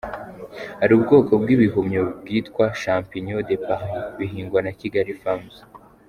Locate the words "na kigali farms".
4.63-5.55